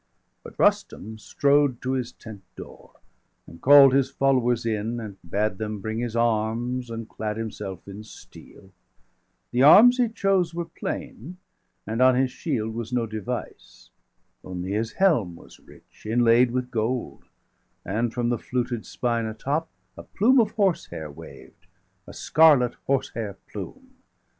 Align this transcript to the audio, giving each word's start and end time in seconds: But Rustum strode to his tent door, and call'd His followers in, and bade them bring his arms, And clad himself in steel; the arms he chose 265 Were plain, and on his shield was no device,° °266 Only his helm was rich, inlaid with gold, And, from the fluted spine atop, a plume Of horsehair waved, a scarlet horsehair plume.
But 0.43 0.57
Rustum 0.57 1.19
strode 1.19 1.79
to 1.83 1.91
his 1.91 2.11
tent 2.11 2.41
door, 2.55 2.93
and 3.45 3.61
call'd 3.61 3.93
His 3.93 4.09
followers 4.09 4.65
in, 4.65 4.99
and 4.99 5.17
bade 5.21 5.59
them 5.59 5.79
bring 5.79 5.99
his 5.99 6.15
arms, 6.15 6.89
And 6.89 7.07
clad 7.07 7.37
himself 7.37 7.87
in 7.87 8.03
steel; 8.03 8.71
the 9.51 9.61
arms 9.61 9.97
he 9.97 10.09
chose 10.09 10.53
265 10.53 10.57
Were 10.97 10.99
plain, 11.05 11.37
and 11.85 12.01
on 12.01 12.15
his 12.15 12.31
shield 12.31 12.73
was 12.73 12.91
no 12.91 13.05
device,° 13.05 13.43
°266 13.53 13.91
Only 14.49 14.71
his 14.71 14.93
helm 14.93 15.35
was 15.35 15.59
rich, 15.59 16.07
inlaid 16.07 16.49
with 16.49 16.71
gold, 16.71 17.25
And, 17.85 18.11
from 18.11 18.29
the 18.29 18.39
fluted 18.39 18.87
spine 18.87 19.27
atop, 19.27 19.69
a 19.95 20.01
plume 20.01 20.39
Of 20.41 20.49
horsehair 20.53 21.11
waved, 21.11 21.67
a 22.07 22.13
scarlet 22.15 22.73
horsehair 22.87 23.37
plume. 23.47 23.97